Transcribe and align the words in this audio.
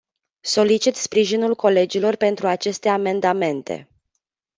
Solicit 0.41 0.95
sprijinul 0.95 1.55
colegilor 1.55 2.15
pentru 2.15 2.47
aceste 2.47 2.89
amendamente. 2.89 3.89